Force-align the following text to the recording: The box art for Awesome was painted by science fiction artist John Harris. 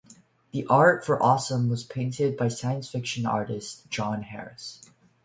The 0.51 0.63
box 0.63 0.71
art 0.71 1.05
for 1.05 1.21
Awesome 1.21 1.69
was 1.69 1.83
painted 1.83 2.35
by 2.35 2.47
science 2.47 2.89
fiction 2.89 3.27
artist 3.27 3.87
John 3.91 4.23
Harris. 4.23 4.81